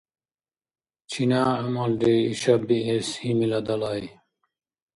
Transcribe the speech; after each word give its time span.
Чина 1.09 1.41
гӀямалри 1.61 2.15
ишаб 2.31 2.61
биэс 2.67 3.07
гьимила 3.21 3.59
далай?! 3.67 4.03